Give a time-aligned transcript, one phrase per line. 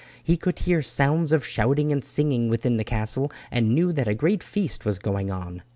[0.23, 4.15] He could hear sounds of shouting and singing within the castle, and knew that a
[4.15, 5.61] great feast was going on.